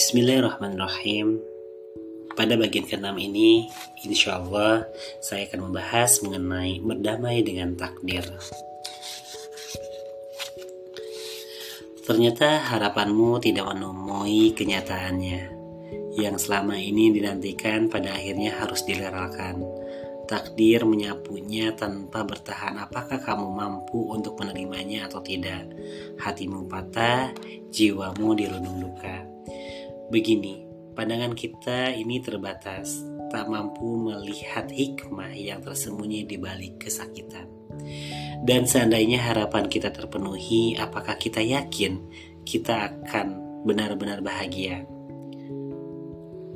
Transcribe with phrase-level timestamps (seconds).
[0.00, 1.44] Bismillahirrahmanirrahim.
[2.32, 3.68] Pada bagian ke-6 ini,
[4.00, 4.88] insya Allah
[5.20, 8.24] saya akan membahas mengenai berdamai dengan takdir.
[12.08, 15.52] Ternyata harapanmu tidak menemui kenyataannya,
[16.16, 19.60] yang selama ini dinantikan pada akhirnya harus dileralkan.
[20.24, 25.68] Takdir menyapunya tanpa bertahan apakah kamu mampu untuk menerimanya atau tidak.
[26.16, 27.36] Hatimu patah,
[27.68, 29.29] jiwamu dirundung duka.
[30.10, 30.66] Begini,
[30.98, 32.98] pandangan kita ini terbatas,
[33.30, 37.46] tak mampu melihat hikmah yang tersembunyi di balik kesakitan.
[38.42, 42.02] Dan seandainya harapan kita terpenuhi, apakah kita yakin
[42.42, 44.82] kita akan benar-benar bahagia?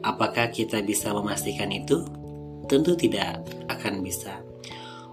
[0.02, 2.02] Apakah kita bisa memastikan itu?
[2.66, 3.38] Tentu tidak
[3.70, 4.42] akan bisa.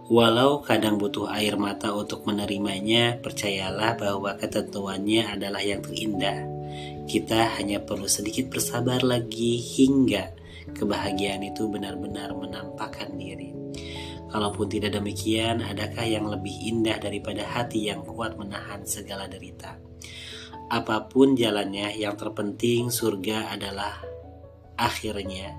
[0.10, 6.60] Walau kadang butuh air mata untuk menerimanya, percayalah bahwa ketentuannya adalah yang terindah
[7.05, 10.32] kita hanya perlu sedikit bersabar lagi hingga
[10.78, 13.52] kebahagiaan itu benar-benar menampakkan diri.
[14.32, 19.76] Kalaupun tidak demikian, adakah yang lebih indah daripada hati yang kuat menahan segala derita?
[20.72, 24.00] Apa pun jalannya, yang terpenting surga adalah
[24.80, 25.52] akhirnya.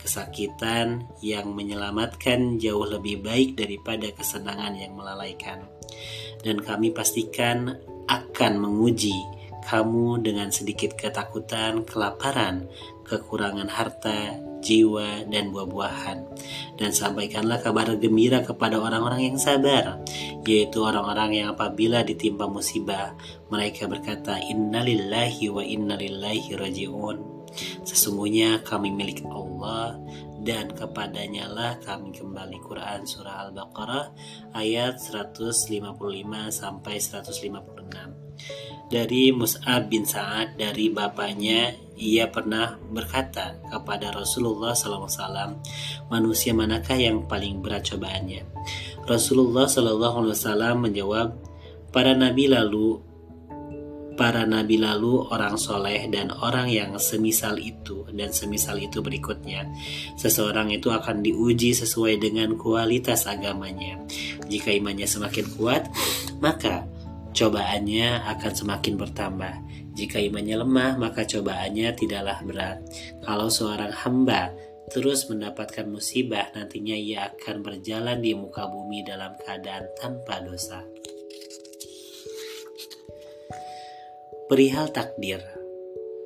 [0.00, 5.70] Kesakitan yang menyelamatkan jauh lebih baik daripada kesenangan yang melalaikan.
[6.42, 7.78] Dan kami pastikan
[8.10, 9.14] akan menguji
[9.66, 12.68] kamu dengan sedikit ketakutan, kelaparan,
[13.04, 16.18] kekurangan harta, jiwa, dan buah-buahan.
[16.76, 19.98] Dan sampaikanlah kabar gembira kepada orang-orang yang sabar,
[20.46, 23.16] yaitu orang-orang yang apabila ditimpa musibah,
[23.50, 27.18] mereka berkata, Innalillahi wa innalillahi raji'un.
[27.82, 29.98] Sesungguhnya kami milik Allah
[30.40, 34.14] dan kepadanya lah kami kembali Quran Surah Al-Baqarah
[34.56, 35.98] ayat 155
[36.48, 38.19] sampai 156
[38.90, 45.62] dari Mus'ab bin Sa'ad dari bapaknya ia pernah berkata kepada Rasulullah SAW
[46.10, 48.42] manusia manakah yang paling berat cobaannya?
[49.06, 51.28] Rasulullah SAW menjawab
[51.94, 52.98] para nabi lalu
[54.18, 59.64] para nabi lalu orang soleh dan orang yang semisal itu dan semisal itu berikutnya.
[60.18, 63.96] Seseorang itu akan diuji sesuai dengan kualitas agamanya.
[64.44, 65.88] Jika imannya semakin kuat
[66.42, 66.89] maka
[67.32, 69.54] cobaannya akan semakin bertambah.
[69.94, 72.78] Jika imannya lemah, maka cobaannya tidaklah berat.
[73.22, 74.54] Kalau seorang hamba
[74.90, 80.82] terus mendapatkan musibah, nantinya ia akan berjalan di muka bumi dalam keadaan tanpa dosa.
[84.50, 85.38] Perihal takdir,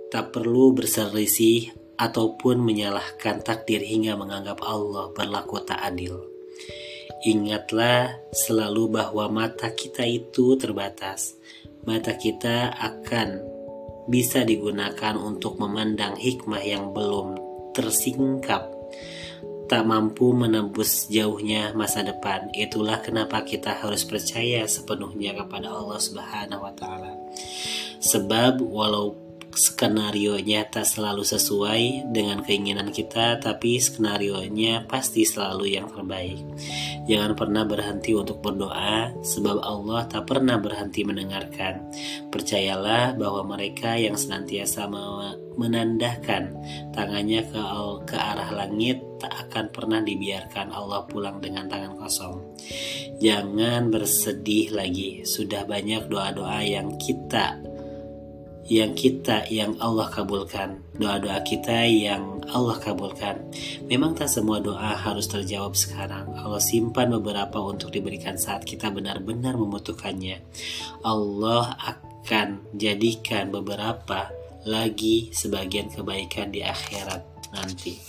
[0.09, 6.25] tak perlu berselisih ataupun menyalahkan takdir hingga menganggap Allah berlaku tak adil.
[7.24, 11.32] Ingatlah selalu bahwa mata kita itu terbatas.
[11.88, 13.40] Mata kita akan
[14.04, 17.40] bisa digunakan untuk memandang hikmah yang belum
[17.72, 18.68] tersingkap,
[19.64, 22.52] tak mampu menembus jauhnya masa depan.
[22.52, 27.12] Itulah kenapa kita harus percaya sepenuhnya kepada Allah Subhanahu wa taala.
[28.04, 29.23] Sebab walau
[29.54, 36.42] skenario nya tak selalu sesuai dengan keinginan kita, tapi skenario nya pasti selalu yang terbaik.
[37.06, 41.91] Jangan pernah berhenti untuk berdoa, sebab Allah tak pernah berhenti mendengarkan.
[42.28, 44.91] Percayalah bahwa mereka yang senantiasa
[45.54, 46.54] menandahkan
[46.91, 47.60] tangannya ke,
[48.10, 52.42] ke arah langit tak akan pernah dibiarkan Allah pulang dengan tangan kosong.
[53.22, 57.73] Jangan bersedih lagi, sudah banyak doa-doa yang kita
[58.64, 63.44] yang kita yang Allah kabulkan, doa-doa kita yang Allah kabulkan.
[63.88, 66.32] Memang tak semua doa harus terjawab sekarang.
[66.32, 70.41] Allah simpan beberapa untuk diberikan saat kita benar-benar membutuhkannya.
[71.04, 74.32] Allah akan jadikan beberapa
[74.64, 78.00] lagi sebagian kebaikan di akhirat nanti.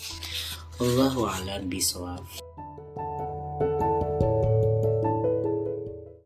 [0.80, 2.24] Allahu a'lam bishawab.